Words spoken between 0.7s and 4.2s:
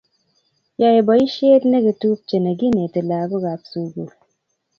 yoe boishet negetupche negineti lagookab sugul